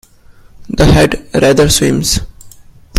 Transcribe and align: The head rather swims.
The 0.67 0.85
head 0.87 1.29
rather 1.43 1.69
swims. 1.69 2.21